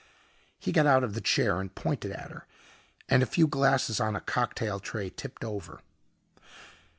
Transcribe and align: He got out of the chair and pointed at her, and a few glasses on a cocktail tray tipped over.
He 0.57 0.71
got 0.71 0.87
out 0.87 1.03
of 1.03 1.13
the 1.13 1.21
chair 1.21 1.61
and 1.61 1.75
pointed 1.75 2.11
at 2.11 2.31
her, 2.31 2.47
and 3.07 3.21
a 3.21 3.27
few 3.27 3.45
glasses 3.45 3.99
on 3.99 4.15
a 4.15 4.19
cocktail 4.19 4.79
tray 4.79 5.11
tipped 5.11 5.43
over. 5.45 5.79